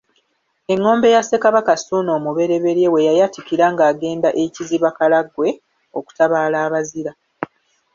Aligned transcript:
Engombe 0.73 1.07
ya 1.13 1.21
Ssekabaka 1.23 1.73
Ssuuna 1.79 2.11
I 2.85 2.87
we 2.93 2.99
yayatikira 3.07 3.65
ng’agenda 3.73 4.29
e 4.43 4.43
Kiziba-Karagwe 4.55 5.47
okutabaala 5.97 6.57
abazira. 6.65 7.11